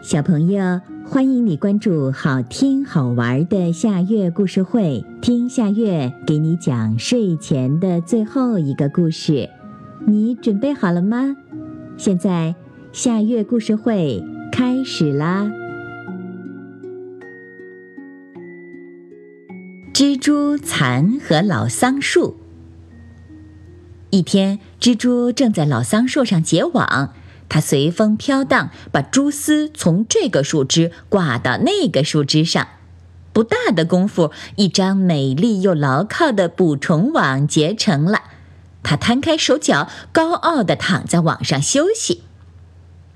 [0.00, 9.50] 小朋友，欢迎你关注好听好玩的夏月故事会，听夏月给你讲睡前的最后一个故事。
[10.06, 11.36] 你准备好了吗？
[11.96, 12.54] 现在
[12.92, 15.50] 夏月故事会开始啦！
[19.92, 22.36] 蜘蛛、蚕和老桑树。
[24.10, 27.12] 一天，蜘蛛正在老桑树上结网。
[27.48, 32.68] 它随风飘荡，把蛛丝从这个树枝挂到那个树枝上，
[33.32, 38.22] 不大的功夫，一张美丽又牢靠的捕虫网结成了。
[38.82, 42.22] 它摊开手脚，高傲地躺在网上休息。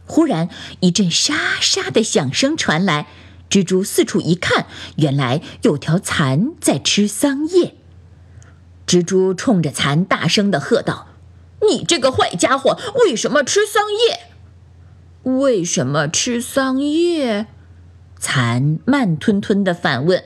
[0.06, 0.48] 忽然，
[0.80, 3.06] 一阵沙沙的响声传来，
[3.48, 7.74] 蜘蛛四处一看，原来有条蚕在吃桑叶。
[8.86, 11.06] 蜘蛛冲着蚕大声地喝道。
[11.68, 14.20] 你这个坏家伙，为什么吃桑叶？
[15.22, 17.46] 为什么吃桑叶？
[18.18, 20.24] 蚕慢吞吞地反问：“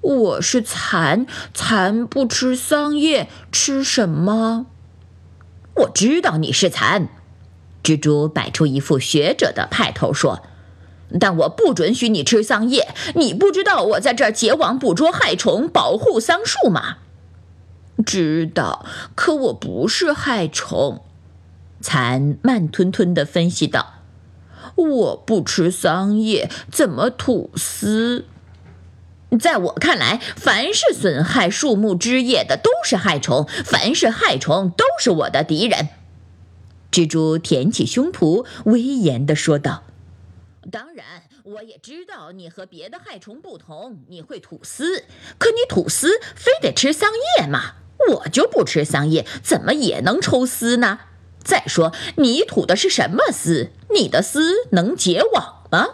[0.00, 4.66] 我是蚕，蚕不吃桑叶，吃什么？”
[5.76, 7.08] 我知道你是蚕，
[7.82, 10.42] 蜘蛛摆出一副学者的派头说
[11.20, 12.88] ：“但我不准许你吃桑叶。
[13.16, 16.98] 你不知道我在这儿结网捕捉害虫，保护桑树吗？”
[18.04, 21.04] 知道，可我不是害虫。
[21.80, 23.96] 蚕慢吞吞地分析道
[24.74, 28.24] ：“我不吃桑叶，怎么吐丝？
[29.38, 35.88] 在我看来，凡是损害树木枝叶的都是害虫，凡是害虫都是我的敌人。”
[36.90, 39.82] 蜘蛛舔起胸脯，威严地说道
[40.70, 41.04] ：“当然，
[41.42, 45.04] 我也知道你和别的害虫不同，你会吐丝，
[45.36, 47.74] 可你吐丝非得吃桑叶吗？”
[48.10, 51.00] 我就不吃桑叶，怎么也能抽丝呢？
[51.42, 53.70] 再说，你吐的是什么丝？
[53.94, 55.88] 你的丝能结网吗？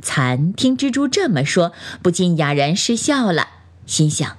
[0.00, 3.48] 蚕听蜘蛛这么说，不禁哑然失笑了，
[3.86, 4.36] 心想：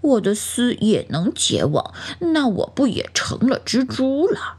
[0.00, 4.56] 我的丝也能结网，那我不也成了蜘蛛了？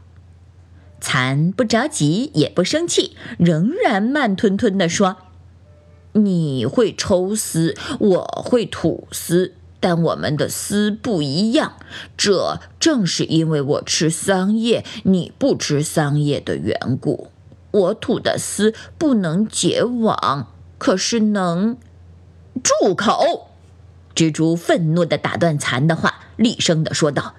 [1.00, 5.16] 蚕不着急，也不生气，仍然慢吞吞地说
[6.14, 11.74] ：“你会抽丝，我会吐丝。”但我们的丝不一样，
[12.16, 17.32] 这正是因为我吃桑叶，你不吃桑叶的缘故。
[17.72, 20.46] 我吐的丝不能结网，
[20.78, 21.76] 可是能。
[22.62, 23.48] 住口！
[24.14, 27.34] 蜘蛛愤怒地打断蚕的话，厉声地说道：“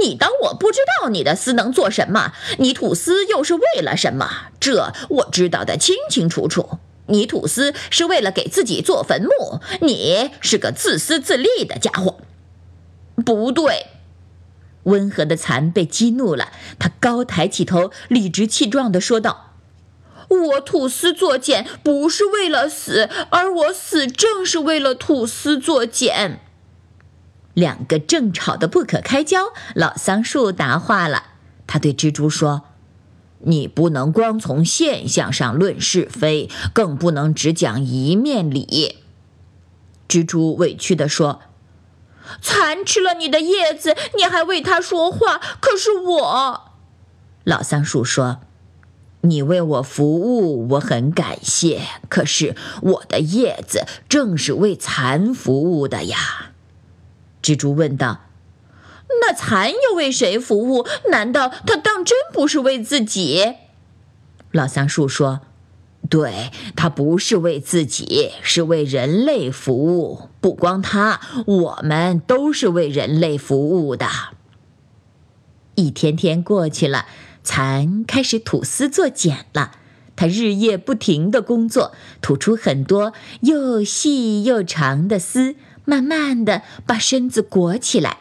[0.00, 2.32] 你当我不知道你的丝能做什么？
[2.58, 4.30] 你吐丝又是为了什么？
[4.60, 6.77] 这我知道的清清楚楚。”
[7.08, 12.20] 你吐丝是为了给自己做坟墓，你是个自私自利的家伙。
[13.24, 13.86] 不对，
[14.84, 19.54] 温和的蚕被激怒了，他高抬起头，理直气壮地说道
[20.28, 26.40] ：“我吐丝作茧不是为了死，而我死正是为了吐丝作茧。”
[27.54, 31.24] 两个正吵得不可开交，老桑树答话了，
[31.66, 32.67] 他对蜘蛛说。
[33.40, 38.96] 你不能光从现象上论是非，更不能只讲一面理。
[40.08, 41.40] 蜘蛛委屈地说
[42.42, 46.72] ：“蚕吃了你的叶子，你还为它说话，可是我……”
[47.44, 48.40] 老桑树说
[49.22, 51.82] ：“你为我服务，我很感谢。
[52.08, 56.52] 可是我的叶子正是为蚕服务的呀。”
[57.42, 58.27] 蜘蛛问道。
[59.20, 60.86] 那蚕又为谁服务？
[61.10, 63.54] 难道它当真不是为自己？
[64.52, 65.40] 老桑树说
[66.08, 70.28] ：“对，它不是为自己，是为人类服务。
[70.40, 74.08] 不光它，我们都是为人类服务的。”
[75.76, 77.06] 一天天过去了，
[77.44, 79.72] 蚕开始吐丝做茧了。
[80.16, 85.54] 它日夜不停的工作，吐出很多又细又长的丝，
[85.84, 88.18] 慢慢的把身子裹起来。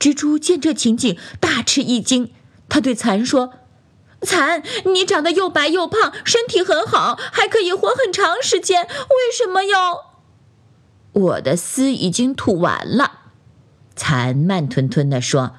[0.00, 2.32] 蜘蛛见这情景，大吃一惊。
[2.70, 3.52] 他对蚕说
[4.22, 10.16] ：“蚕，你长得又白又胖，身体很好，还可以活很长时间，为什么要？”
[11.12, 13.18] 我的丝已经吐完了。
[13.94, 15.56] 蚕慢吞吞地说：“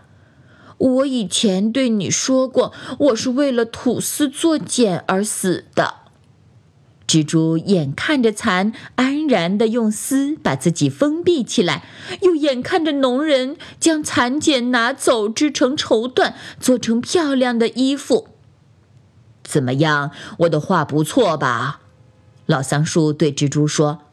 [0.79, 6.00] 我以前对你说过，我是为了吐丝作茧而死的。”
[7.11, 11.83] 蜘蛛眼看着蚕安然地用丝把自己封闭起来，
[12.21, 18.29] 又眼看着农人将蚕茧拿走织成绸缎，做成漂亮的衣服。
[19.43, 21.81] 怎么样，我的话不错吧？
[22.45, 24.03] 老桑树对蜘蛛说：“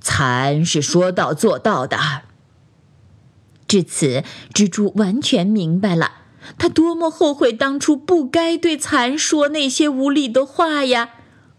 [0.00, 1.98] 蚕是说到做到的。”
[3.66, 4.22] 至此，
[4.54, 6.12] 蜘蛛完全明白了。
[6.56, 11.08] 他多么后悔当初不该对蚕说那些无理的话呀！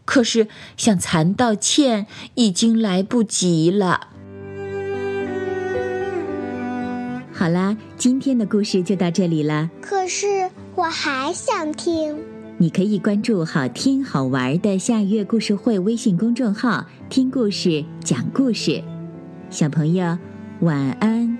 [0.07, 4.07] 可是向蚕道歉已经来不及了。
[7.33, 9.69] 好啦，今天的故事就到这里了。
[9.81, 12.17] 可是我还想听。
[12.57, 18.81] 你可以关注“好听好玩的下月故事会”微信公众号，听故事，讲故事。
[19.49, 20.17] 小朋友，
[20.61, 21.37] 晚安。